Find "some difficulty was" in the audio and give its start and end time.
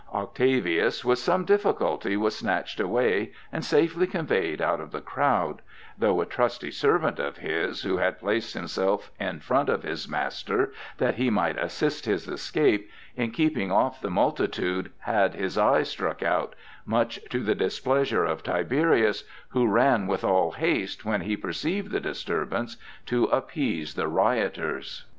1.19-2.35